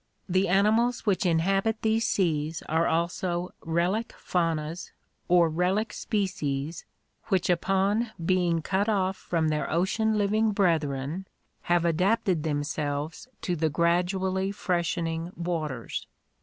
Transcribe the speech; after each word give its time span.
The 0.27 0.47
animals 0.47 1.05
which 1.05 1.27
inhabit 1.27 1.83
these 1.83 2.07
seas 2.07 2.63
are 2.67 2.87
also 2.87 3.51
relic 3.63 4.13
faunas 4.17 4.89
or 5.27 5.47
relic 5.47 5.93
species 5.93 6.85
which 7.25 7.51
upon 7.51 8.09
being 8.25 8.63
cut 8.63 8.89
off 8.89 9.15
from 9.15 9.49
their 9.49 9.69
ocean 9.69 10.17
living 10.17 10.53
brethren 10.53 11.27
have 11.69 11.85
adapted 11.85 12.41
themselves 12.41 13.27
to 13.43 13.55
the 13.55 13.69
gradually 13.69 14.51
BATHYMETRIC 14.51 14.55
DISTRIBUTION 14.57 14.95
79 15.05 15.31
freshening 15.33 15.33
waters. 15.45 16.07